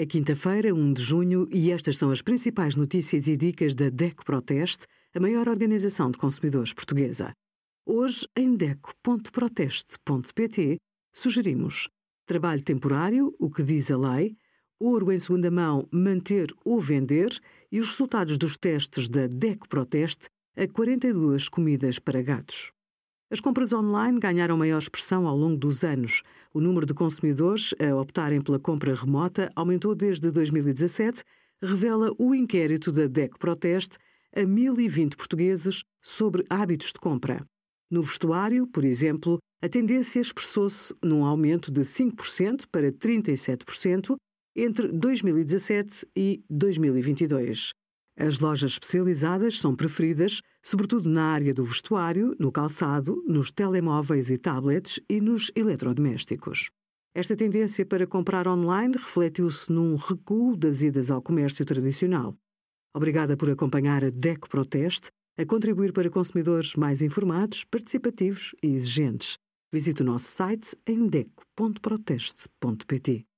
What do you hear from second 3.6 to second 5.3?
da DECO Proteste, a